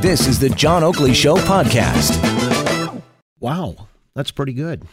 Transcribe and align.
This 0.00 0.26
is 0.26 0.38
the 0.38 0.48
John 0.50 0.84
Oakley 0.84 1.14
Show 1.14 1.36
podcast. 1.36 3.02
Wow, 3.40 3.88
that's 4.14 4.30
pretty 4.30 4.52
good. 4.52 4.84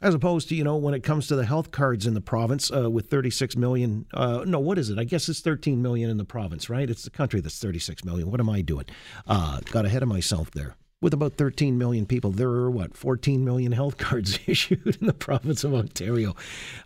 As 0.00 0.14
opposed 0.14 0.48
to, 0.48 0.54
you 0.54 0.62
know, 0.64 0.76
when 0.76 0.94
it 0.94 1.02
comes 1.02 1.26
to 1.26 1.36
the 1.36 1.44
health 1.44 1.70
cards 1.70 2.06
in 2.06 2.14
the 2.14 2.20
province 2.20 2.70
uh, 2.70 2.88
with 2.88 3.08
36 3.08 3.56
million. 3.56 4.06
Uh, 4.14 4.44
no, 4.46 4.60
what 4.60 4.78
is 4.78 4.90
it? 4.90 4.98
I 4.98 5.04
guess 5.04 5.28
it's 5.28 5.40
13 5.40 5.82
million 5.82 6.08
in 6.08 6.18
the 6.18 6.24
province, 6.24 6.70
right? 6.70 6.88
It's 6.88 7.02
the 7.02 7.10
country 7.10 7.40
that's 7.40 7.58
36 7.58 8.04
million. 8.04 8.30
What 8.30 8.40
am 8.40 8.48
I 8.48 8.60
doing? 8.62 8.84
Uh, 9.26 9.60
got 9.72 9.84
ahead 9.86 10.02
of 10.02 10.08
myself 10.08 10.50
there 10.52 10.76
with 11.00 11.14
about 11.14 11.34
13 11.34 11.78
million 11.78 12.06
people, 12.06 12.32
there 12.32 12.48
are 12.48 12.70
what 12.70 12.96
14 12.96 13.44
million 13.44 13.72
health 13.72 13.96
cards 13.98 14.38
issued 14.46 14.96
in 15.00 15.06
the 15.06 15.14
province 15.14 15.64
of 15.64 15.74
Ontario. 15.74 16.34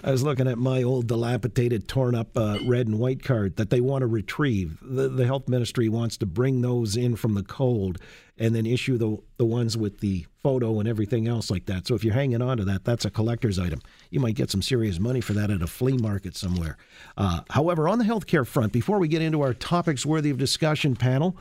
I 0.05 0.11
was 0.11 0.23
looking 0.23 0.49
at 0.49 0.59
my 0.59 0.83
old 0.83 1.07
dilapidated, 1.07 1.89
torn 1.89 2.15
up 2.15 2.37
uh, 2.37 2.59
red 2.67 2.87
and 2.87 2.99
white 2.99 3.23
card 3.23 3.57
that 3.57 3.71
they 3.71 3.81
want 3.81 4.03
to 4.03 4.07
retrieve. 4.07 4.79
The, 4.83 5.09
the 5.09 5.27
health 5.27 5.49
ministry 5.49 5.89
wants 5.89 6.17
to 6.19 6.27
bring 6.27 6.61
those 6.61 6.97
in 6.97 7.17
from 7.17 7.35
the 7.35 7.43
cold 7.43 7.99
and 8.39 8.55
then 8.55 8.67
issue 8.67 8.97
the 8.97 9.19
the 9.37 9.45
ones 9.45 9.77
with 9.77 10.01
the 10.01 10.27
photo 10.43 10.81
and 10.81 10.89
everything 10.89 11.29
else 11.29 11.51
like 11.51 11.67
that. 11.67 11.87
So 11.87 11.95
if 11.95 12.03
you're 12.03 12.15
hanging 12.15 12.43
on 12.43 12.57
to 12.57 12.65
that, 12.65 12.85
that's 12.85 13.05
a 13.05 13.11
collector's 13.11 13.59
item. 13.59 13.81
You 14.11 14.21
might 14.21 14.35
get 14.35 14.51
some 14.51 14.63
serious 14.63 14.99
money 14.99 15.21
for 15.21 15.33
that 15.35 15.51
at 15.51 15.63
a 15.63 15.67
flea 15.67 15.97
market 15.97 16.37
somewhere. 16.37 16.77
Uh, 17.17 17.41
however, 17.51 17.89
on 17.89 17.99
the 17.99 18.05
healthcare 18.05 18.47
front, 18.47 18.73
before 18.73 18.99
we 18.99 19.09
get 19.09 19.23
into 19.23 19.43
our 19.43 19.55
topics 19.55 20.07
worthy 20.07 20.31
of 20.31 20.39
discussion 20.39 20.97
panel 20.97 21.37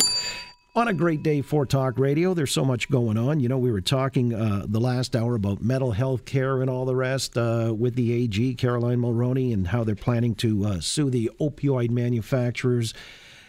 on 0.73 0.87
a 0.87 0.93
great 0.93 1.21
day 1.21 1.41
for 1.41 1.65
talk 1.65 1.99
radio. 1.99 2.33
There's 2.33 2.51
so 2.51 2.63
much 2.63 2.89
going 2.89 3.17
on. 3.17 3.41
You 3.41 3.49
know, 3.49 3.57
we 3.57 3.71
were 3.71 3.81
talking 3.81 4.33
uh, 4.33 4.65
the 4.67 4.79
last 4.79 5.15
hour 5.15 5.35
about 5.35 5.61
mental 5.61 5.91
health 5.91 6.23
care 6.23 6.61
and 6.61 6.69
all 6.69 6.85
the 6.85 6.95
rest 6.95 7.37
uh, 7.37 7.73
with 7.77 7.95
the 7.95 8.13
AG, 8.13 8.55
Caroline 8.55 8.99
Mulroney, 8.99 9.53
and 9.53 9.67
how 9.67 9.83
they're 9.83 9.95
planning 9.95 10.33
to 10.35 10.65
uh, 10.65 10.79
sue 10.79 11.09
the 11.09 11.29
opioid 11.41 11.89
manufacturers 11.89 12.93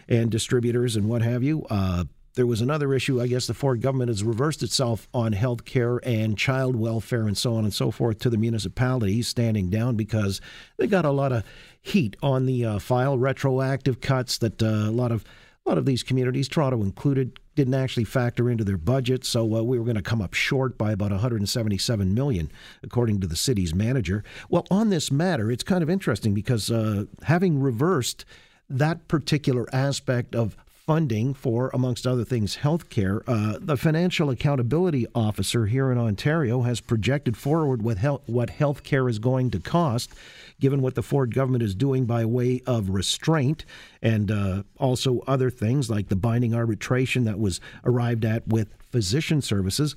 and 0.09 0.29
distributors 0.29 0.97
and 0.97 1.07
what 1.07 1.21
have 1.21 1.43
you. 1.43 1.65
Uh, 1.69 2.03
there 2.35 2.47
was 2.47 2.61
another 2.61 2.93
issue. 2.93 3.21
I 3.21 3.27
guess 3.27 3.47
the 3.47 3.53
Ford 3.53 3.79
government 3.79 4.09
has 4.09 4.23
reversed 4.23 4.61
itself 4.61 5.07
on 5.13 5.31
health 5.33 5.63
care 5.63 6.01
and 6.03 6.37
child 6.37 6.75
welfare 6.75 7.27
and 7.27 7.37
so 7.37 7.55
on 7.55 7.63
and 7.63 7.73
so 7.73 7.89
forth 7.89 8.19
to 8.19 8.29
the 8.29 8.37
municipalities, 8.37 9.29
standing 9.29 9.69
down 9.69 9.95
because 9.95 10.41
they 10.77 10.87
got 10.87 11.05
a 11.05 11.11
lot 11.11 11.31
of 11.31 11.43
heat 11.81 12.17
on 12.21 12.47
the 12.47 12.65
uh, 12.65 12.79
file, 12.79 13.17
retroactive 13.17 14.01
cuts 14.01 14.39
that 14.39 14.61
uh, 14.61 14.65
a 14.65 14.91
lot 14.91 15.11
of 15.11 15.23
a 15.65 15.69
lot 15.69 15.77
of 15.77 15.85
these 15.85 16.03
communities, 16.03 16.49
Toronto 16.49 16.81
included, 16.81 17.39
didn't 17.55 17.73
actually 17.73 18.03
factor 18.03 18.49
into 18.49 18.65
their 18.65 18.77
budget, 18.77 19.23
so 19.23 19.55
uh, 19.55 19.63
we 19.63 19.79
were 19.79 19.85
going 19.85 19.95
to 19.95 20.01
come 20.01 20.21
up 20.21 20.33
short 20.33 20.77
by 20.77 20.91
about 20.91 21.11
177 21.11 22.13
million, 22.13 22.51
according 22.83 23.21
to 23.21 23.27
the 23.27 23.35
city's 23.37 23.73
manager. 23.73 24.23
Well, 24.49 24.67
on 24.69 24.89
this 24.89 25.09
matter, 25.09 25.49
it's 25.51 25.63
kind 25.63 25.81
of 25.81 25.89
interesting 25.89 26.33
because 26.33 26.69
uh, 26.69 27.05
having 27.23 27.61
reversed 27.61 28.25
that 28.69 29.07
particular 29.07 29.65
aspect 29.73 30.35
of 30.35 30.57
funding 30.85 31.33
for, 31.33 31.69
amongst 31.73 32.05
other 32.05 32.25
things, 32.25 32.57
healthcare. 32.57 33.21
Uh, 33.25 33.57
the 33.61 33.77
Financial 33.77 34.29
Accountability 34.29 35.07
Officer 35.15 35.65
here 35.65 35.91
in 35.91 35.97
Ontario 35.97 36.63
has 36.63 36.81
projected 36.81 37.37
forward 37.37 37.81
what, 37.81 37.97
health, 37.97 38.21
what 38.25 38.49
healthcare 38.49 39.09
is 39.09 39.17
going 39.17 39.49
to 39.51 39.59
cost, 39.59 40.13
given 40.59 40.81
what 40.81 40.95
the 40.95 41.01
Ford 41.01 41.33
government 41.33 41.63
is 41.63 41.73
doing 41.73 42.05
by 42.05 42.25
way 42.25 42.61
of 42.67 42.89
restraint 42.89 43.63
and 44.01 44.29
uh, 44.29 44.63
also 44.77 45.21
other 45.25 45.49
things 45.49 45.89
like 45.89 46.09
the 46.09 46.15
binding 46.17 46.53
arbitration 46.53 47.23
that 47.23 47.39
was 47.39 47.61
arrived 47.85 48.25
at 48.25 48.45
with 48.47 48.73
physician 48.91 49.41
services. 49.41 49.95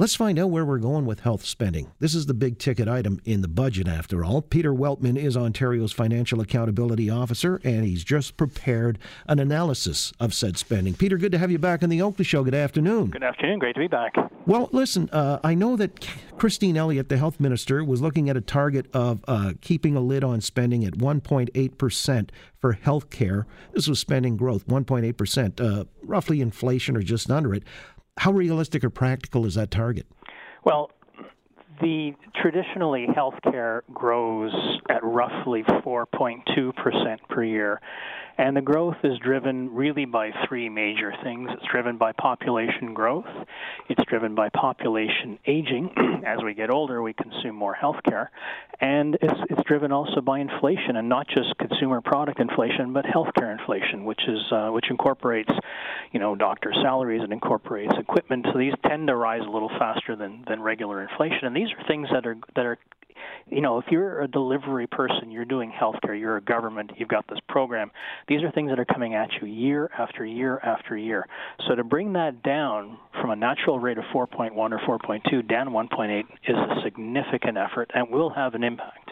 Let's 0.00 0.14
find 0.14 0.38
out 0.38 0.48
where 0.48 0.64
we're 0.64 0.78
going 0.78 1.04
with 1.04 1.20
health 1.20 1.44
spending. 1.44 1.92
This 1.98 2.14
is 2.14 2.24
the 2.24 2.32
big 2.32 2.58
ticket 2.58 2.88
item 2.88 3.20
in 3.26 3.42
the 3.42 3.48
budget, 3.48 3.86
after 3.86 4.24
all. 4.24 4.40
Peter 4.40 4.72
Weltman 4.72 5.18
is 5.18 5.36
Ontario's 5.36 5.92
Financial 5.92 6.40
Accountability 6.40 7.10
Officer, 7.10 7.60
and 7.64 7.84
he's 7.84 8.02
just 8.02 8.38
prepared 8.38 8.98
an 9.26 9.38
analysis 9.38 10.14
of 10.18 10.32
said 10.32 10.56
spending. 10.56 10.94
Peter, 10.94 11.18
good 11.18 11.32
to 11.32 11.38
have 11.38 11.50
you 11.50 11.58
back 11.58 11.82
on 11.82 11.90
the 11.90 12.00
Oakley 12.00 12.24
Show. 12.24 12.42
Good 12.42 12.54
afternoon. 12.54 13.10
Good 13.10 13.22
afternoon. 13.22 13.58
Great 13.58 13.74
to 13.74 13.80
be 13.80 13.88
back. 13.88 14.14
Well, 14.46 14.70
listen, 14.72 15.10
uh, 15.12 15.38
I 15.44 15.52
know 15.52 15.76
that 15.76 16.08
Christine 16.38 16.78
Elliott, 16.78 17.10
the 17.10 17.18
health 17.18 17.38
minister, 17.38 17.84
was 17.84 18.00
looking 18.00 18.30
at 18.30 18.38
a 18.38 18.40
target 18.40 18.86
of 18.94 19.22
uh, 19.28 19.52
keeping 19.60 19.96
a 19.96 20.00
lid 20.00 20.24
on 20.24 20.40
spending 20.40 20.82
at 20.82 20.94
1.8% 20.94 22.30
for 22.58 22.72
health 22.72 23.10
care. 23.10 23.46
This 23.74 23.86
was 23.86 24.00
spending 24.00 24.38
growth, 24.38 24.66
1.8%, 24.66 25.60
uh, 25.60 25.84
roughly 26.02 26.40
inflation 26.40 26.96
or 26.96 27.02
just 27.02 27.30
under 27.30 27.54
it. 27.54 27.64
How 28.20 28.32
realistic 28.32 28.84
or 28.84 28.90
practical 28.90 29.46
is 29.46 29.54
that 29.54 29.70
target? 29.70 30.04
Well, 30.62 30.90
the 31.80 32.12
traditionally 32.34 33.06
healthcare 33.16 33.80
grows 33.94 34.52
at 34.90 35.02
roughly 35.02 35.62
4.2% 35.62 37.16
per 37.30 37.42
year. 37.42 37.80
And 38.40 38.56
the 38.56 38.62
growth 38.62 38.96
is 39.04 39.18
driven 39.18 39.74
really 39.74 40.06
by 40.06 40.30
three 40.48 40.70
major 40.70 41.12
things. 41.22 41.50
It's 41.52 41.70
driven 41.70 41.98
by 41.98 42.12
population 42.12 42.94
growth, 42.94 43.26
it's 43.90 44.02
driven 44.08 44.34
by 44.34 44.48
population 44.48 45.38
aging. 45.46 46.22
As 46.26 46.42
we 46.42 46.54
get 46.54 46.70
older, 46.70 47.02
we 47.02 47.12
consume 47.12 47.54
more 47.54 47.76
healthcare. 47.78 48.28
And 48.80 49.18
it's, 49.20 49.38
it's 49.50 49.62
driven 49.64 49.92
also 49.92 50.22
by 50.22 50.38
inflation, 50.38 50.96
and 50.96 51.06
not 51.06 51.28
just 51.28 51.54
consumer 51.58 52.00
product 52.00 52.40
inflation, 52.40 52.94
but 52.94 53.04
healthcare 53.04 53.52
inflation, 53.52 54.06
which 54.06 54.22
is 54.26 54.40
uh, 54.50 54.70
which 54.70 54.86
incorporates, 54.88 55.52
you 56.12 56.18
know, 56.18 56.34
doctor 56.34 56.72
salaries 56.82 57.20
and 57.22 57.34
incorporates 57.34 57.92
equipment. 57.98 58.46
So 58.50 58.58
these 58.58 58.72
tend 58.86 59.08
to 59.08 59.16
rise 59.16 59.42
a 59.46 59.50
little 59.50 59.68
faster 59.78 60.16
than, 60.16 60.46
than 60.48 60.62
regular 60.62 61.02
inflation. 61.02 61.40
And 61.42 61.54
these 61.54 61.68
are 61.78 61.86
things 61.86 62.08
that 62.10 62.26
are 62.26 62.38
that 62.56 62.64
are 62.64 62.78
you 63.48 63.60
know, 63.60 63.78
if 63.78 63.86
you're 63.90 64.22
a 64.22 64.28
delivery 64.28 64.86
person, 64.86 65.30
you're 65.30 65.44
doing 65.44 65.72
healthcare, 65.72 66.18
you're 66.18 66.36
a 66.36 66.42
government, 66.42 66.92
you've 66.96 67.08
got 67.08 67.26
this 67.28 67.38
program. 67.48 67.90
These 68.28 68.42
are 68.42 68.50
things 68.50 68.70
that 68.70 68.78
are 68.78 68.84
coming 68.84 69.14
at 69.14 69.28
you 69.40 69.48
year 69.48 69.90
after 69.96 70.24
year 70.24 70.58
after 70.58 70.96
year. 70.96 71.26
So 71.66 71.74
to 71.74 71.84
bring 71.84 72.12
that 72.14 72.42
down 72.42 72.98
from 73.20 73.30
a 73.30 73.36
natural 73.36 73.78
rate 73.78 73.98
of 73.98 74.04
4.1 74.14 74.52
or 74.56 74.98
4.2 74.98 75.48
down 75.48 75.68
1.8 75.68 76.20
is 76.46 76.56
a 76.56 76.82
significant 76.82 77.58
effort 77.58 77.90
and 77.94 78.10
will 78.10 78.30
have 78.30 78.54
an 78.54 78.64
impact. 78.64 79.10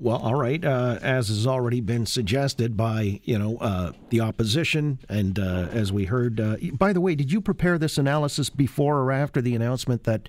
Well, 0.00 0.16
all 0.16 0.34
right. 0.34 0.62
Uh, 0.62 0.98
as 1.02 1.28
has 1.28 1.46
already 1.46 1.80
been 1.80 2.04
suggested 2.04 2.76
by 2.76 3.20
you 3.22 3.38
know 3.38 3.58
uh, 3.58 3.92
the 4.10 4.20
opposition, 4.20 4.98
and 5.08 5.38
uh, 5.38 5.68
as 5.70 5.92
we 5.92 6.06
heard. 6.06 6.40
Uh, 6.40 6.56
by 6.72 6.92
the 6.92 7.00
way, 7.00 7.14
did 7.14 7.30
you 7.30 7.40
prepare 7.40 7.78
this 7.78 7.96
analysis 7.96 8.50
before 8.50 8.98
or 8.98 9.12
after 9.12 9.40
the 9.40 9.54
announcement 9.54 10.02
that 10.04 10.28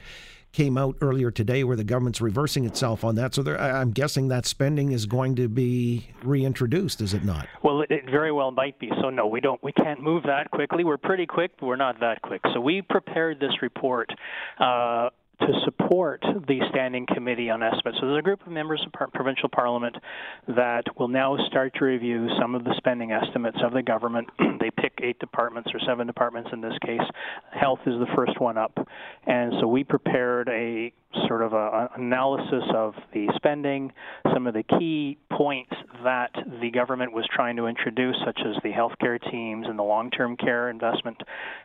came 0.55 0.77
out 0.77 0.95
earlier 1.01 1.29
today 1.31 1.65
where 1.65 1.75
the 1.75 1.83
government's 1.83 2.21
reversing 2.21 2.63
itself 2.63 3.03
on 3.03 3.15
that. 3.15 3.35
So 3.35 3.43
I'm 3.57 3.91
guessing 3.91 4.29
that 4.29 4.45
spending 4.45 4.93
is 4.93 5.05
going 5.05 5.35
to 5.35 5.49
be 5.49 6.07
reintroduced, 6.23 7.01
is 7.01 7.13
it 7.13 7.25
not? 7.25 7.47
Well, 7.61 7.81
it 7.81 8.05
very 8.09 8.31
well 8.31 8.51
might 8.51 8.79
be. 8.79 8.89
So 9.01 9.09
no, 9.09 9.27
we 9.27 9.41
don't. 9.41 9.61
We 9.61 9.73
can't 9.73 10.01
move 10.01 10.23
that 10.23 10.49
quickly. 10.51 10.85
We're 10.85 10.97
pretty 10.97 11.25
quick, 11.25 11.51
but 11.59 11.65
we're 11.65 11.75
not 11.75 11.99
that 11.99 12.21
quick. 12.21 12.41
So 12.53 12.61
we 12.61 12.81
prepared 12.81 13.39
this 13.39 13.61
report. 13.61 14.09
Uh, 14.57 15.09
to 15.39 15.47
support 15.65 16.21
the 16.21 16.59
Standing 16.69 17.05
Committee 17.13 17.49
on 17.49 17.61
Estimates. 17.63 17.97
So 17.99 18.07
there's 18.07 18.19
a 18.19 18.21
group 18.21 18.45
of 18.45 18.51
members 18.51 18.81
of 18.85 18.91
par- 18.93 19.09
provincial 19.13 19.49
parliament 19.49 19.95
that 20.47 20.83
will 20.97 21.07
now 21.07 21.37
start 21.47 21.73
to 21.75 21.85
review 21.85 22.27
some 22.39 22.55
of 22.55 22.63
the 22.63 22.73
spending 22.77 23.11
estimates 23.11 23.57
of 23.63 23.73
the 23.73 23.83
government. 23.83 24.29
they 24.59 24.71
pick 24.71 24.93
eight 25.01 25.19
departments 25.19 25.69
or 25.73 25.79
seven 25.85 26.07
departments 26.07 26.49
in 26.53 26.61
this 26.61 26.77
case. 26.85 27.01
Health 27.51 27.79
is 27.85 27.93
the 27.99 28.07
first 28.15 28.39
one 28.39 28.57
up. 28.57 28.77
And 29.25 29.53
so 29.59 29.67
we 29.67 29.83
prepared 29.83 30.49
a 30.49 30.93
sort 31.27 31.41
of 31.41 31.53
an 31.53 31.89
analysis 31.95 32.63
of 32.73 32.93
the 33.13 33.27
spending, 33.35 33.91
some 34.33 34.47
of 34.47 34.53
the 34.53 34.63
key 34.63 35.17
points 35.31 35.73
that 36.03 36.31
the 36.61 36.69
government 36.71 37.11
was 37.13 37.25
trying 37.33 37.55
to 37.55 37.67
introduce, 37.67 38.15
such 38.25 38.39
as 38.45 38.55
the 38.63 38.69
healthcare 38.69 39.19
teams 39.31 39.65
and 39.67 39.77
the 39.77 39.83
long-term 39.83 40.37
care 40.37 40.69
investment 40.69 41.17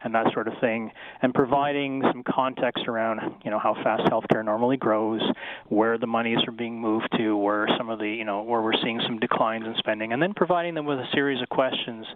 and 0.03 0.15
that 0.15 0.27
sort 0.33 0.49
of 0.49 0.55
thing, 0.61 0.91
and 1.23 1.35
providing 1.35 2.03
some 2.11 2.23
context 2.23 2.87
around, 2.89 3.21
you 3.45 3.51
know, 3.51 3.59
how 3.59 3.75
fast 3.83 4.03
healthcare 4.11 4.45
normally 4.45 4.77
grows, 4.77 5.21
where 5.69 5.99
the 5.99 6.07
monies 6.07 6.39
are 6.47 6.53
being 6.53 6.81
moved 6.81 7.09
to, 7.17 7.37
where 7.37 7.67
some 7.77 7.91
of 7.91 7.99
the, 7.99 8.09
you 8.09 8.25
know, 8.25 8.43
where 8.43 8.63
we're 8.63 8.81
seeing 8.83 9.01
some 9.07 9.19
declines 9.19 9.65
in 9.67 9.75
spending, 9.79 10.13
and 10.13 10.23
then 10.23 10.35
providing 10.35 10.75
them 10.75 10.87
with 10.87 10.99
a 10.99 11.07
series 11.13 11.41
of 11.43 11.49
questions 11.49 12.07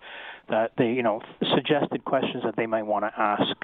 that 0.49 0.73
they, 0.77 0.89
you 0.89 1.03
know, 1.03 1.21
suggested 1.55 2.05
questions 2.05 2.43
that 2.45 2.55
they 2.57 2.67
might 2.67 2.83
want 2.83 3.05
to 3.05 3.11
ask 3.21 3.57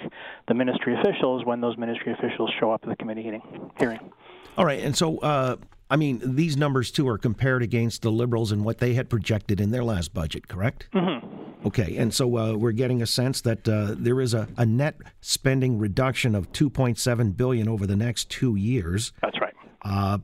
the 0.48 0.54
ministry 0.54 0.96
officials 0.98 1.44
when 1.44 1.60
those 1.60 1.76
ministry 1.76 2.12
officials 2.12 2.50
show 2.58 2.70
up 2.72 2.80
at 2.82 2.88
the 2.88 2.96
committee 2.96 3.22
hearing. 3.22 3.42
Hearing. 3.78 4.12
All 4.56 4.64
right, 4.64 4.82
and 4.82 4.96
so. 4.96 5.18
Uh, 5.18 5.56
I 5.92 5.96
mean, 5.96 6.20
these 6.22 6.56
numbers 6.56 6.92
too 6.92 7.08
are 7.08 7.18
compared 7.18 7.64
against 7.64 8.02
the 8.02 8.12
Liberals 8.12 8.52
and 8.52 8.64
what 8.64 8.78
they 8.78 8.94
had 8.94 9.10
projected 9.10 9.60
in 9.60 9.72
their 9.72 9.82
last 9.82 10.14
budget, 10.14 10.46
correct? 10.46 10.86
Mm-hmm. 10.94 11.66
Okay, 11.66 11.96
and 11.96 12.14
so 12.14 12.38
uh, 12.38 12.54
we're 12.54 12.70
getting 12.70 13.02
a 13.02 13.06
sense 13.06 13.40
that 13.40 13.68
uh, 13.68 13.96
there 13.98 14.20
is 14.20 14.32
a, 14.32 14.46
a 14.56 14.64
net 14.64 14.96
spending 15.20 15.78
reduction 15.78 16.36
of 16.36 16.52
2.7 16.52 17.36
billion 17.36 17.68
over 17.68 17.88
the 17.88 17.96
next 17.96 18.30
two 18.30 18.54
years. 18.54 19.12
That's 19.20 19.40
right. 19.40 19.54
Uh, 19.82 20.18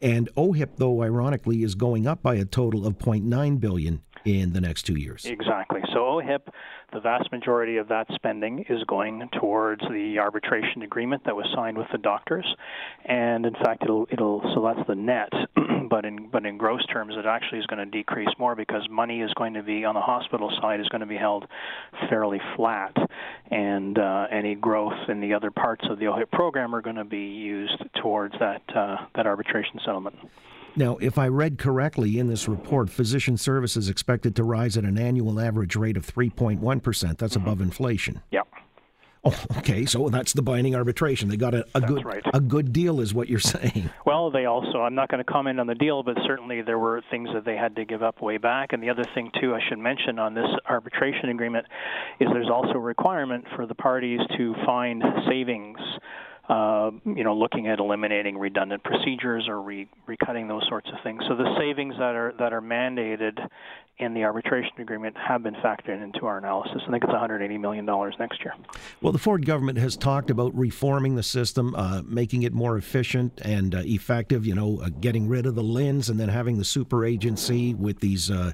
and 0.00 0.30
OHIP, 0.36 0.76
though 0.76 1.02
ironically, 1.02 1.62
is 1.62 1.74
going 1.74 2.06
up 2.06 2.22
by 2.22 2.36
a 2.36 2.46
total 2.46 2.86
of 2.86 2.98
0.9 2.98 3.60
billion 3.60 4.00
in 4.24 4.52
the 4.52 4.60
next 4.60 4.82
two 4.82 4.96
years. 4.96 5.24
Exactly. 5.24 5.80
So 5.92 6.00
OHIP, 6.00 6.48
the 6.92 7.00
vast 7.00 7.30
majority 7.32 7.76
of 7.76 7.88
that 7.88 8.06
spending 8.14 8.64
is 8.68 8.82
going 8.84 9.28
towards 9.38 9.82
the 9.82 10.18
arbitration 10.18 10.82
agreement 10.82 11.24
that 11.24 11.36
was 11.36 11.46
signed 11.54 11.78
with 11.78 11.86
the 11.92 11.98
doctors, 11.98 12.46
and 13.04 13.46
in 13.46 13.54
fact, 13.54 13.82
it'll 13.82 14.06
it'll 14.10 14.42
so 14.54 14.62
that's 14.62 14.86
the 14.88 14.94
net. 14.94 15.30
but 15.88 16.04
in 16.04 16.28
but 16.28 16.44
in 16.44 16.58
gross 16.58 16.84
terms, 16.86 17.14
it 17.16 17.26
actually 17.26 17.58
is 17.58 17.66
going 17.66 17.78
to 17.78 17.90
decrease 17.90 18.30
more 18.38 18.54
because 18.54 18.86
money 18.90 19.20
is 19.20 19.32
going 19.34 19.54
to 19.54 19.62
be 19.62 19.84
on 19.84 19.94
the 19.94 20.00
hospital 20.00 20.50
side 20.60 20.80
is 20.80 20.88
going 20.88 21.00
to 21.00 21.06
be 21.06 21.16
held 21.16 21.46
fairly 22.08 22.40
flat. 22.56 22.96
and 23.50 23.98
uh, 23.98 24.26
any 24.30 24.54
growth 24.54 25.08
in 25.08 25.20
the 25.20 25.34
other 25.34 25.50
parts 25.50 25.84
of 25.90 25.98
the 25.98 26.06
OHIP 26.06 26.30
program 26.30 26.74
are 26.74 26.82
going 26.82 26.96
to 26.96 27.04
be 27.04 27.26
used 27.26 27.82
towards 28.00 28.34
that 28.38 28.62
uh, 28.74 28.96
that 29.14 29.26
arbitration 29.26 29.78
settlement. 29.84 30.16
Now, 30.76 30.96
if 30.98 31.18
I 31.18 31.28
read 31.28 31.58
correctly 31.58 32.18
in 32.18 32.28
this 32.28 32.48
report, 32.48 32.90
physician 32.90 33.36
services 33.36 33.88
expected 33.88 34.36
to 34.36 34.44
rise 34.44 34.76
at 34.76 34.84
an 34.84 34.98
annual 34.98 35.40
average 35.40 35.76
rate 35.76 35.96
of 35.96 36.06
3.1%. 36.06 37.18
That's 37.18 37.36
mm-hmm. 37.36 37.42
above 37.42 37.60
inflation. 37.60 38.22
Yep. 38.30 38.46
Oh, 39.22 39.38
okay. 39.58 39.84
So 39.84 40.08
that's 40.08 40.32
the 40.32 40.40
binding 40.40 40.74
arbitration. 40.74 41.28
They 41.28 41.36
got 41.36 41.54
a, 41.54 41.66
a 41.74 41.80
good 41.82 42.06
right. 42.06 42.22
a 42.32 42.40
good 42.40 42.72
deal, 42.72 43.00
is 43.00 43.12
what 43.12 43.28
you're 43.28 43.38
saying. 43.38 43.90
Well, 44.06 44.30
they 44.30 44.46
also. 44.46 44.80
I'm 44.80 44.94
not 44.94 45.10
going 45.10 45.22
to 45.22 45.30
comment 45.30 45.60
on 45.60 45.66
the 45.66 45.74
deal, 45.74 46.02
but 46.02 46.16
certainly 46.26 46.62
there 46.62 46.78
were 46.78 47.02
things 47.10 47.28
that 47.34 47.44
they 47.44 47.56
had 47.56 47.76
to 47.76 47.84
give 47.84 48.02
up 48.02 48.22
way 48.22 48.38
back. 48.38 48.72
And 48.72 48.82
the 48.82 48.88
other 48.88 49.04
thing 49.14 49.30
too, 49.38 49.54
I 49.54 49.60
should 49.68 49.78
mention 49.78 50.18
on 50.18 50.32
this 50.32 50.48
arbitration 50.66 51.28
agreement, 51.28 51.66
is 52.18 52.28
there's 52.32 52.48
also 52.48 52.72
a 52.72 52.78
requirement 52.78 53.44
for 53.56 53.66
the 53.66 53.74
parties 53.74 54.20
to 54.38 54.54
find 54.64 55.02
savings 55.28 55.78
uh, 56.50 56.90
you 57.04 57.22
know, 57.22 57.34
looking 57.34 57.68
at 57.68 57.78
eliminating 57.78 58.36
redundant 58.36 58.82
procedures 58.82 59.46
or 59.46 59.62
re- 59.62 59.88
recutting 60.08 60.48
those 60.48 60.66
sorts 60.68 60.88
of 60.88 60.96
things. 61.04 61.22
So 61.28 61.36
the 61.36 61.54
savings 61.56 61.94
that 61.98 62.16
are 62.16 62.34
that 62.40 62.52
are 62.52 62.60
mandated 62.60 63.38
in 63.98 64.14
the 64.14 64.24
arbitration 64.24 64.72
agreement 64.78 65.16
have 65.16 65.44
been 65.44 65.54
factored 65.54 66.02
into 66.02 66.26
our 66.26 66.38
analysis. 66.38 66.82
I 66.88 66.90
think 66.90 67.04
it's 67.04 67.12
180 67.12 67.56
million 67.58 67.84
dollars 67.84 68.16
next 68.18 68.40
year. 68.40 68.54
Well, 69.00 69.12
the 69.12 69.18
Ford 69.18 69.46
government 69.46 69.78
has 69.78 69.96
talked 69.96 70.28
about 70.28 70.52
reforming 70.56 71.14
the 71.14 71.22
system, 71.22 71.72
uh, 71.76 72.02
making 72.04 72.42
it 72.42 72.52
more 72.52 72.76
efficient 72.76 73.40
and 73.44 73.72
uh, 73.72 73.82
effective. 73.84 74.44
You 74.44 74.56
know, 74.56 74.80
uh, 74.82 74.88
getting 75.00 75.28
rid 75.28 75.46
of 75.46 75.54
the 75.54 75.62
LHINs 75.62 76.10
and 76.10 76.18
then 76.18 76.30
having 76.30 76.58
the 76.58 76.64
super 76.64 77.04
agency 77.04 77.74
with 77.74 78.00
these 78.00 78.28
uh, 78.28 78.52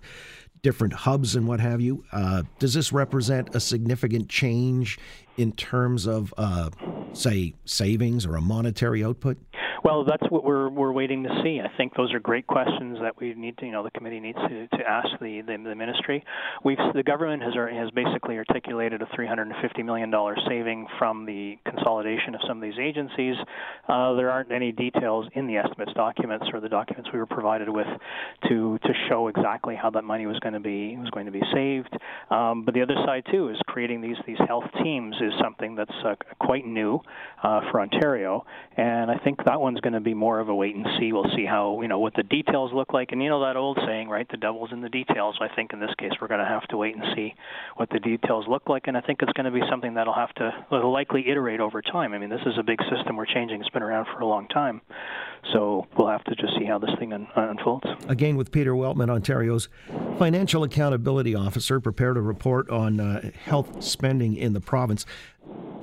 different 0.67 0.93
hubs 0.93 1.37
and 1.37 1.47
what 1.47 1.61
have 1.61 1.81
you. 1.81 2.05
Uh, 2.13 2.43
does 2.59 2.75
this 2.75 2.93
represent 2.93 3.55
a 3.55 3.61
significant 3.61 4.29
change 4.29 4.99
in 5.37 5.53
terms 5.53 6.07
of, 6.07 6.35
uh, 6.37 6.71
say, 7.17 7.55
savings 7.65 8.27
or 8.27 8.37
a 8.37 8.41
monetary 8.41 9.05
output? 9.05 9.39
Well, 9.87 10.03
that's 10.03 10.29
what 10.31 10.43
we're 10.43 10.69
we're 10.69 10.91
waiting 10.91 11.23
to 11.23 11.29
see. 11.45 11.61
I 11.61 11.71
think 11.77 11.95
those 11.95 12.13
are 12.13 12.19
great 12.19 12.49
questions 12.49 12.99
that 13.03 13.21
we 13.21 13.35
need 13.35 13.57
to, 13.59 13.67
you 13.67 13.71
know, 13.71 13.85
the 13.85 13.93
committee 13.93 14.19
needs 14.19 14.37
to, 14.37 14.67
to 14.67 14.85
ask 14.85 15.07
the, 15.21 15.43
the, 15.47 15.57
the 15.63 15.77
ministry. 15.77 16.25
We've 16.65 16.77
the 16.93 17.05
government 17.05 17.45
has 17.45 17.55
has 17.55 17.91
basically 17.93 18.37
articulated 18.37 19.01
a 19.01 19.07
350 19.15 19.85
million 19.85 20.11
dollar 20.11 20.35
saving 20.49 20.89
from 20.99 21.25
the 21.25 21.57
consolidation 21.65 22.35
of 22.35 22.41
some 22.49 22.57
of 22.57 22.63
these 22.65 22.81
agencies. 22.81 23.37
Uh, 23.89 24.15
there 24.15 24.29
aren't 24.29 24.51
any 24.51 24.73
details 24.73 25.27
in 25.35 25.47
the 25.47 25.57
estimates 25.57 25.93
documents 25.95 26.47
or 26.53 26.59
the 26.59 26.69
documents 26.69 27.09
we 27.13 27.21
were 27.21 27.27
provided 27.27 27.69
with 27.69 27.87
to 28.49 28.81
to 28.83 28.93
show 29.09 29.29
exactly 29.29 29.77
how 29.81 29.91
that 29.91 30.03
money 30.03 30.27
was 30.27 30.41
going 30.41 30.55
to 30.55 30.59
be 30.59 30.97
was 30.97 31.11
going 31.11 31.27
to 31.27 31.33
be 31.33 31.43
saved. 31.55 31.97
Um, 32.29 32.65
but 32.65 32.75
the 32.75 32.83
other 32.83 32.97
side 33.07 33.23
too 33.31 33.51
is 33.51 33.57
creating 33.69 34.01
these 34.01 34.17
these 34.27 34.41
health 34.49 34.65
teams 34.83 35.15
is 35.21 35.33
something 35.41 35.77
that's 35.77 35.95
uh, 36.05 36.17
quite 36.41 36.67
new 36.67 36.99
uh, 37.45 37.61
for 37.71 37.81
Ontario, 37.81 38.45
and 38.77 39.13
I 39.13 39.19
think 39.19 39.45
that 39.45 39.61
one's 39.77 39.83
going 39.83 39.93
to 39.93 40.01
be 40.01 40.15
more 40.15 40.41
of 40.41 40.49
a 40.49 40.55
wait 40.55 40.75
and 40.75 40.87
see. 40.99 41.13
We'll 41.13 41.31
see 41.37 41.45
how 41.45 41.81
you 41.83 41.89
know 41.89 41.99
what 41.99 42.15
the 42.15 42.23
details 42.23 42.73
look 42.73 42.95
like, 42.95 43.13
and 43.13 43.23
you 43.23 43.29
know 43.29 43.45
that 43.45 43.57
old 43.57 43.79
saying, 43.87 44.09
right? 44.09 44.27
The 44.31 44.39
devil's 44.39 44.73
in 44.73 44.81
the 44.81 44.89
details. 44.89 45.37
I 45.41 45.55
think 45.55 45.73
in 45.73 45.81
this 45.81 45.91
case 45.99 46.13
we're 46.21 46.29
going 46.29 46.41
to 46.41 46.47
have 46.47 46.67
to 46.69 46.79
wait 46.79 46.95
and 46.97 47.05
see 47.15 47.35
what 47.77 47.91
the 47.91 47.99
details 47.99 48.47
look 48.49 48.69
like, 48.69 48.87
and 48.87 48.97
I 48.97 49.03
think 49.03 49.21
it's 49.21 49.33
going 49.33 49.45
to 49.45 49.51
be 49.51 49.61
something 49.69 49.95
that'll 49.95 50.15
have 50.15 50.33
to 50.37 50.51
will 50.71 50.93
likely 50.93 51.29
iterate 51.29 51.61
over 51.61 51.83
time. 51.83 52.15
I 52.15 52.19
mean, 52.19 52.31
this 52.31 52.41
is 52.47 52.55
a 52.59 52.63
big 52.63 52.79
system 52.91 53.17
we're 53.17 53.27
changing. 53.27 53.61
It's 53.61 53.69
been 53.71 53.83
around 53.83 54.07
for 54.07 54.21
a 54.21 54.27
long 54.27 54.49
time, 54.49 54.81
so 55.53 55.87
we'll 55.99 56.09
have 56.09 56.25
to 56.25 56.35
just 56.35 56.55
see 56.59 56.65
how 56.65 56.79
this 56.79 56.91
thing 56.99 57.13
un- 57.13 57.29
unfolds. 57.37 57.87
Again, 58.09 58.37
with 58.37 58.51
Peter 58.51 58.73
Weltman, 58.73 59.11
Ontario's 59.11 59.69
financial 60.19 60.63
accountability 60.63 61.35
officer, 61.35 61.81
prepared 61.81 62.17
a 62.17 62.23
report 62.23 62.71
on 62.71 62.99
uh, 62.99 63.31
health 63.45 63.83
spending 63.83 64.37
in 64.37 64.55
the 64.55 64.61
province. 64.61 65.05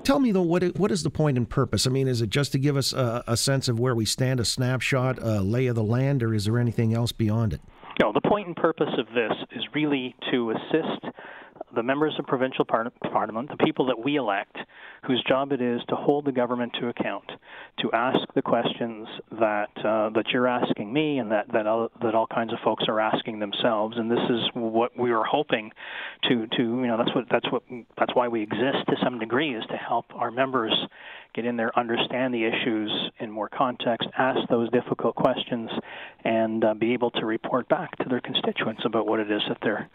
Tell 0.04 0.20
me 0.20 0.34
though, 0.34 0.42
what 0.42 0.78
what 0.78 0.92
is 0.92 1.04
the 1.04 1.10
point 1.10 1.38
and 1.38 1.50
purpose? 1.50 1.88
I 1.88 1.90
mean, 1.90 2.10
is 2.10 2.22
it 2.22 2.30
just 2.30 2.52
to 2.52 2.60
give 2.60 2.76
us 2.76 2.92
a, 2.92 3.24
a 3.26 3.38
sense 3.38 3.70
of 3.70 3.80
where 3.84 3.94
we 3.94 4.06
stand, 4.06 4.40
a 4.40 4.46
snapshot, 4.46 5.20
a 5.22 5.42
lay 5.42 5.68
of 5.68 5.76
the 5.76 5.84
land, 5.84 6.24
or 6.24 6.34
is 6.34 6.46
there 6.46 6.58
anything 6.58 6.94
else 6.94 7.12
beyond 7.12 7.52
it? 7.52 7.60
No, 8.02 8.14
the 8.14 8.22
point 8.22 8.48
and 8.48 8.56
purpose 8.56 8.90
of 8.98 9.06
this 9.14 9.34
is 9.52 9.64
really 9.76 10.16
to 10.32 10.52
assist 10.52 11.14
the 11.76 11.84
members 11.84 12.14
of 12.20 12.26
provincial 12.26 12.66
parliament, 12.66 13.50
the 13.50 13.58
people 13.66 13.86
that 13.88 14.00
we 14.00 14.16
elect, 14.16 14.58
whose 15.06 15.24
job 15.28 15.52
it 15.52 15.62
is 15.62 15.82
to 15.90 15.96
hold 15.96 16.26
the 16.26 16.32
government 16.32 16.74
to 16.80 16.88
account, 16.88 17.26
to 17.80 17.92
ask 17.92 18.20
the 18.36 18.42
questions 18.42 19.08
that 19.32 19.70
uh, 19.78 20.10
that 20.12 20.26
you're 20.32 20.48
asking 20.48 20.92
me, 20.92 21.20
and 21.20 21.32
that 21.32 21.52
that 21.52 21.68
all, 21.68 21.90
that 22.02 22.16
all 22.16 22.28
kinds 22.28 22.54
of 22.54 22.60
folks 22.64 22.86
are 22.88 23.00
asking 23.00 23.40
themselves. 23.40 23.98
And 23.98 24.10
this 24.10 24.24
is 24.30 24.42
what 24.54 24.98
we 24.98 25.12
are 25.12 25.24
hoping 25.24 25.72
to 26.30 26.48
to 26.48 26.64
you 26.64 26.88
know 26.88 26.98
that's 26.98 27.14
what 27.16 27.26
that's 27.30 27.52
what 27.52 27.64
that's 27.98 28.16
why 28.16 28.28
we 28.28 28.44
exist 28.44 28.86
to 28.90 28.96
some 29.04 29.20
degree 29.20 29.56
is 29.56 29.64
to 29.70 29.78
help 29.78 30.06
our 30.16 30.32
members 30.32 30.74
get 31.34 31.46
in 31.46 31.58
there, 31.58 31.78
understand 31.78 32.34
the 32.34 32.46
issues 32.46 32.92
in 33.20 33.32
more 33.32 33.50
context, 33.50 34.08
ask 34.18 34.48
those 34.50 34.70
difficult 34.70 35.16
questions, 35.16 35.70
and 36.24 36.64
uh, 36.64 36.74
be 36.76 36.94
able 36.94 37.10
to 37.12 37.26
report 37.26 37.68
back 37.70 37.96
to 37.98 38.06
their 38.08 38.22
constituents 38.22 38.84
about 38.86 39.08
what 39.08 39.20
it 39.20 39.32
is 39.32 39.42
that 39.48 39.58
they're 39.62 39.90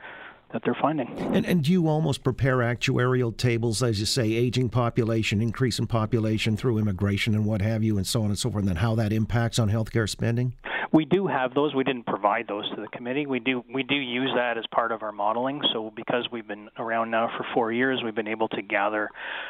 that 0.53 0.63
they're 0.65 0.77
finding. 0.81 1.09
And, 1.35 1.45
and 1.45 1.63
do 1.63 1.71
you 1.71 1.89
almost 1.89 2.25
prepare 2.25 2.59
actuarial 2.59 3.37
tables, 3.37 3.83
as 3.83 4.01
you 4.01 4.07
say, 4.07 4.33
aging 4.33 4.71
population, 4.71 5.41
increase 5.43 5.79
in 5.79 5.87
population 5.87 6.57
through 6.57 6.79
immigration 6.79 7.35
and 7.35 7.45
what 7.45 7.61
have 7.61 7.83
you, 7.83 7.97
and 7.97 8.07
so 8.07 8.23
on 8.23 8.31
and 8.31 8.39
so 8.39 8.51
forth, 8.51 8.63
and 8.63 8.69
then 8.69 8.77
how 8.77 8.95
that 8.95 9.13
impacts 9.13 9.59
on 9.59 9.71
healthcare 9.71 10.09
spending? 10.09 10.55
We 10.93 11.05
do 11.05 11.27
have 11.27 11.55
those. 11.55 11.75
We 11.75 11.85
didn't 11.85 12.07
provide 12.07 12.47
those 12.49 12.69
to 12.75 12.81
the 12.81 12.89
committee. 12.89 13.27
We 13.27 13.41
do 13.41 13.65
we 13.73 13.83
do 13.83 13.95
use 13.95 14.31
that 14.37 14.59
as 14.59 14.65
part 14.73 14.93
of 14.93 15.03
our 15.03 15.13
modeling. 15.13 15.61
So 15.73 15.93
because 15.95 16.29
we've 16.31 16.47
been 16.47 16.69
around 16.79 17.11
now 17.11 17.31
for 17.37 17.47
four 17.55 17.73
years, 17.73 18.01
we've 18.05 18.15
been 18.15 18.29
able 18.29 18.49
to 18.49 18.63
gather 18.63 19.09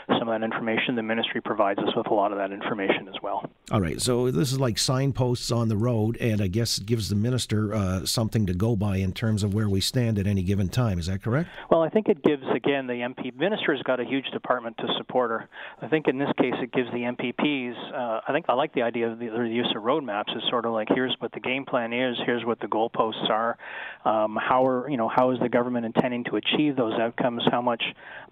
some 0.09 0.29
of 0.29 0.39
that 0.41 0.45
information. 0.45 0.95
The 0.95 1.03
ministry 1.03 1.41
provides 1.41 1.79
us 1.81 1.95
with 1.97 2.07
a 2.09 2.15
lot 2.15 2.33
of 2.33 2.39
that 2.39 2.53
information 2.53 3.09
as 3.09 3.15
well. 3.23 3.49
All 3.71 3.81
right. 3.81 4.01
So 4.01 4.31
this 4.31 4.53
is 4.53 4.59
like 4.59 4.79
signposts 4.79 5.51
on 5.51 5.69
the 5.69 5.77
road, 5.77 6.17
and 6.19 6.41
I 6.41 6.47
guess 6.47 6.79
it 6.79 6.87
gives 6.87 7.09
the 7.09 7.17
minister 7.17 7.75
uh, 7.75 8.07
something 8.07 8.47
to 8.47 8.55
go 8.55 8.77
by 8.77 8.97
in 8.97 9.13
terms 9.13 9.43
of 9.43 9.55
where 9.55 9.69
we 9.69 9.81
stand 9.81 10.19
at 10.19 10.27
any 10.27 10.43
given 10.43 10.69
time. 10.69 10.99
Is 10.99 11.07
that 11.07 11.23
correct? 11.23 11.51
Well, 11.71 11.83
I 11.83 11.89
think 11.89 12.09
it 12.09 12.23
gives 12.23 12.45
again 12.55 12.87
the 12.87 12.95
MP 12.95 13.35
minister 13.37 13.75
has 13.75 13.83
got 13.83 14.01
a 14.01 14.05
huge 14.05 14.27
department 14.33 14.77
to 14.79 14.87
support 14.97 15.31
her. 15.31 15.49
I 15.83 15.89
think 15.89 16.09
in 16.09 16.19
this 16.19 16.31
case 16.39 16.55
it 16.61 16.73
gives 16.73 16.91
the 16.93 16.99
MPPs. 16.99 17.93
Uh, 17.93 18.21
I 18.27 18.33
think 18.33 18.47
I 18.49 18.55
like 18.55 18.75
the 18.75 18.83
idea 18.83 19.11
of 19.11 19.19
the, 19.19 19.29
the 19.29 19.49
use 19.49 19.73
of 19.77 19.83
roadmaps. 19.83 20.37
Is 20.37 20.43
sort 20.49 20.67
of 20.67 20.73
like 20.73 20.89
here's 20.95 21.17
what 21.19 21.33
the 21.33 21.41
game 21.41 21.65
plan 21.65 21.93
is. 21.93 22.17
Here's 22.25 22.45
what 22.45 22.61
the 22.61 22.67
goalposts 22.67 23.29
are. 23.31 23.59
Um, 24.05 24.39
how 24.41 24.67
are 24.67 24.89
you 24.89 24.97
know 24.97 25.09
how 25.09 25.31
is 25.31 25.41
the 25.41 25.49
government 25.49 25.87
intending 25.87 26.25
to 26.25 26.37
achieve 26.37 26.77
those 26.77 26.95
outcomes? 26.95 27.43
How 27.51 27.61
much 27.61 27.83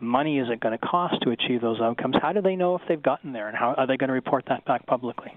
money 0.01 0.39
is 0.39 0.49
it 0.51 0.61
going 0.61 0.77
to 0.79 0.87
cost 0.87 1.21
to 1.23 1.31
achieve 1.31 1.61
those 1.61 1.81
outcomes? 1.81 2.17
How 2.21 2.33
do 2.33 2.41
they 2.41 2.57
know 2.57 2.75
if 2.77 2.83
they've 2.89 3.03
gotten 3.03 3.33
there, 3.33 3.49
and 3.49 3.57
how 3.57 3.75
are 3.75 3.87
they 3.87 3.97
going 3.97 4.09
to 4.09 4.15
report 4.15 4.45
that 4.49 4.65
back 4.65 4.87
publicly? 4.87 5.33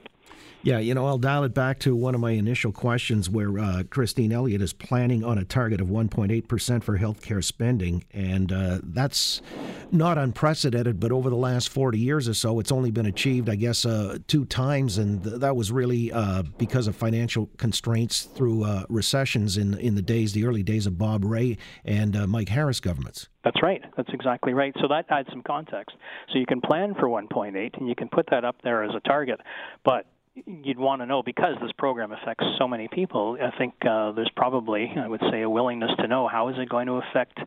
Yeah, 0.62 0.80
you 0.80 0.94
know, 0.94 1.08
I'll 1.08 1.18
dial 1.18 1.46
it 1.46 1.54
back 1.54 1.80
to 1.80 1.96
one 1.96 2.13
of 2.16 2.20
my 2.20 2.32
initial 2.32 2.74
questions 2.74 3.30
where 3.30 3.58
uh, 3.58 3.84
Christine 3.89 4.34
Elliott 4.34 4.62
is 4.62 4.74
planning 4.74 5.24
on 5.24 5.38
a 5.38 5.46
target 5.46 5.80
of 5.80 5.88
1.8% 5.88 6.84
for 6.84 6.98
healthcare 6.98 7.42
spending. 7.42 8.04
And 8.12 8.51
uh, 8.51 8.80
that's 8.84 9.42
not 9.89 10.18
unprecedented, 10.18 11.00
but 11.00 11.13
over 11.13 11.30
the 11.30 11.38
last 11.38 11.70
40 11.70 11.98
years 11.98 12.28
or 12.28 12.34
so, 12.34 12.60
it's 12.60 12.74
only 12.74 12.92
been 12.92 13.06
achieved, 13.06 13.50
I 13.50 13.56
guess, 13.56 13.86
uh, 13.86 14.18
two 14.28 14.44
times. 14.44 14.98
And 14.98 15.24
th- 15.24 15.38
that 15.38 15.56
was 15.56 15.72
really 15.72 16.12
uh, 16.12 16.44
because 16.58 16.88
of 16.88 16.96
financial 16.96 17.50
constraints 17.56 18.24
through 18.24 18.66
uh, 18.66 18.84
recessions 18.89 19.56
in, 19.56 19.78
in 19.78 19.96
the 19.96 20.01
days, 20.01 20.34
the 20.34 20.46
early 20.46 20.63
days 20.63 20.86
of 20.86 20.98
Bob 20.98 21.24
Rae 21.24 21.58
and 21.86 22.18
uh, 22.18 22.28
Mike 22.28 22.50
Harris 22.50 22.82
governments. 22.82 23.30
That's 23.46 23.63
right. 23.63 23.82
That's 23.96 24.10
exactly 24.12 24.54
right. 24.54 24.75
So 24.82 24.89
that 24.89 25.06
adds 25.10 25.30
some 25.30 25.42
context. 25.42 25.96
So 26.34 26.38
you 26.38 26.46
can 26.46 26.60
plan 26.60 26.96
for 26.96 27.08
1.8 27.08 27.78
and 27.80 27.88
you 27.88 27.96
can 27.96 28.10
put 28.10 28.25
that 28.32 28.44
up 28.44 28.58
there 28.62 28.84
as 28.84 28.92
a 28.94 29.00
target. 29.00 29.39
But 29.86 30.06
you'd 30.46 30.79
want 30.79 31.01
to 31.01 31.05
know 31.05 31.24
because 31.24 31.55
this 31.62 31.72
program 31.77 32.12
affects 32.12 32.46
so 32.58 32.67
many 32.67 32.88
people. 32.88 33.38
I 33.41 33.55
think 33.58 33.74
uh, 33.81 34.12
there's 34.12 34.31
probably, 34.36 34.91
I 34.98 35.08
would 35.08 35.22
say, 35.31 35.41
a 35.41 35.50
willingness 35.50 35.91
to 36.00 36.08
know 36.08 36.27
how 36.27 36.50
is 36.50 36.55
it 36.58 36.69
going 36.69 36.88
to 36.88 37.01
affect 37.10 37.39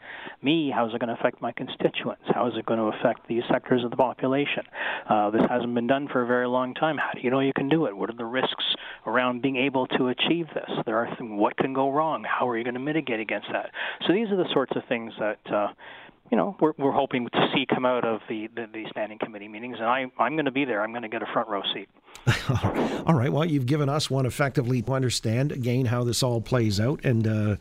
me? 0.43 0.71
How 0.75 0.89
is 0.89 0.95
it 0.95 1.01
going 1.01 1.15
to 1.15 1.21
affect 1.21 1.41
my 1.41 1.53
constituents? 1.53 2.25
How 2.27 2.47
is 2.49 2.55
it 2.57 2.67
going 2.67 2.79
to 2.79 2.97
affect 2.99 3.29
these 3.29 3.43
sectors 3.51 3.85
of 3.85 3.91
the 3.91 3.97
population? 3.97 4.65
Uh, 5.09 5.31
this 5.31 5.43
hasn't 5.49 5.75
been 5.75 5.87
done 5.87 6.09
for 6.09 6.23
a 6.23 6.27
very 6.27 6.47
long 6.47 6.75
time. 6.75 6.97
How 6.99 7.11
do 7.15 7.21
you 7.21 7.31
know 7.31 7.41
you 7.41 7.53
can 7.55 7.69
do 7.69 7.87
it? 7.87 7.97
What 7.97 8.11
are 8.11 8.17
the 8.17 8.25
risks 8.25 8.65
around 9.07 9.43
being 9.43 9.57
able 9.57 9.87
to 9.89 10.09
achieve 10.09 10.47
this? 10.55 10.71
There 10.87 10.97
are 10.97 11.07
th- 11.07 11.19
what 11.21 11.57
can 11.57 11.73
go 11.73 11.91
wrong? 11.91 12.25
How 12.25 12.49
are 12.49 12.57
you 12.57 12.65
going 12.65 12.75
to 12.75 12.81
mitigate 12.81 13.21
against 13.21 13.49
that? 13.53 13.71
So 14.07 14.13
these 14.13 14.29
are 14.29 14.37
the 14.37 14.49
sorts 14.53 14.73
of 14.77 14.83
things 14.89 15.13
that. 15.19 15.39
Uh, 15.53 15.69
you 16.33 16.39
know, 16.39 16.57
we're, 16.61 16.73
we're 16.79 16.93
hoping 16.93 17.29
to 17.29 17.49
see 17.55 17.67
come 17.67 17.85
out 17.85 18.07
of 18.07 18.23
the, 18.27 18.49
the, 18.57 18.67
the 18.73 18.87
standing 18.91 19.19
committee 19.19 19.49
meetings, 19.49 19.77
and 19.79 19.87
I, 19.87 20.07
I'm 20.19 20.35
going 20.35 20.47
to 20.47 20.51
be 20.51 20.65
there. 20.65 20.83
I'm 20.83 20.91
going 20.91 21.03
to 21.03 21.09
get 21.09 21.23
a 21.23 21.27
front 21.31 21.47
row 21.47 21.61
seat. 21.75 21.91
all 23.07 23.13
right. 23.13 23.31
Well, 23.31 23.45
you've 23.45 23.67
given 23.67 23.91
us 23.91 24.09
one 24.09 24.25
effectively 24.25 24.81
to 24.81 24.93
understand 24.95 25.53
again 25.53 25.85
how 25.85 26.05
this 26.05 26.23
all 26.23 26.41
plays 26.41 26.81
out, 26.81 27.05
and 27.05 27.27
uh, 27.27 27.57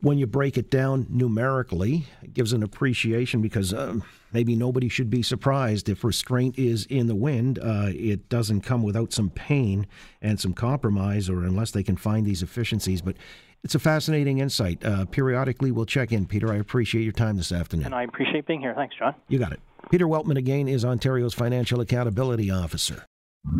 when 0.00 0.16
you 0.16 0.26
break 0.26 0.56
it 0.56 0.70
down 0.70 1.08
numerically, 1.10 2.06
it 2.22 2.32
gives 2.32 2.54
an 2.54 2.62
appreciation 2.62 3.42
because 3.42 3.74
um, 3.74 4.02
maybe 4.32 4.56
nobody 4.56 4.88
should 4.88 5.10
be 5.10 5.22
surprised 5.22 5.90
if 5.90 6.02
restraint 6.02 6.58
is 6.58 6.86
in 6.86 7.06
the 7.06 7.14
wind. 7.14 7.58
Uh, 7.58 7.88
it 7.88 8.30
doesn't 8.30 8.62
come 8.62 8.82
without 8.82 9.12
some 9.12 9.28
pain 9.28 9.86
and 10.22 10.40
some 10.40 10.54
compromise, 10.54 11.28
or 11.28 11.40
unless 11.40 11.72
they 11.72 11.82
can 11.82 11.98
find 11.98 12.24
these 12.24 12.42
efficiencies, 12.42 13.02
but 13.02 13.16
it's 13.62 13.74
a 13.74 13.78
fascinating 13.78 14.38
insight. 14.38 14.84
Uh, 14.84 15.04
periodically, 15.06 15.70
we'll 15.70 15.86
check 15.86 16.12
in. 16.12 16.26
Peter, 16.26 16.52
I 16.52 16.56
appreciate 16.56 17.02
your 17.02 17.12
time 17.12 17.36
this 17.36 17.52
afternoon. 17.52 17.86
And 17.86 17.94
I 17.94 18.04
appreciate 18.04 18.46
being 18.46 18.60
here. 18.60 18.74
Thanks, 18.74 18.94
John. 18.98 19.14
You 19.28 19.38
got 19.38 19.52
it. 19.52 19.60
Peter 19.90 20.06
Weltman 20.06 20.36
again 20.36 20.68
is 20.68 20.84
Ontario's 20.84 21.34
Financial 21.34 21.80
Accountability 21.80 22.50
Officer. 22.50 23.06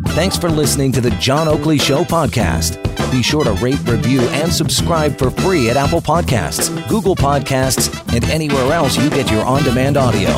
Thanks 0.09 0.37
for 0.37 0.49
listening 0.49 0.91
to 0.93 1.01
the 1.01 1.09
John 1.11 1.47
Oakley 1.47 1.79
Show 1.79 2.03
podcast. 2.03 2.79
Be 3.11 3.23
sure 3.23 3.43
to 3.43 3.53
rate, 3.53 3.79
review, 3.87 4.21
and 4.21 4.53
subscribe 4.53 5.17
for 5.17 5.31
free 5.31 5.69
at 5.69 5.77
Apple 5.77 6.01
Podcasts, 6.01 6.69
Google 6.87 7.15
Podcasts, 7.15 7.89
and 8.13 8.23
anywhere 8.25 8.71
else 8.71 8.95
you 8.95 9.09
get 9.09 9.29
your 9.31 9.43
on 9.43 9.63
demand 9.63 9.97
audio. 9.97 10.29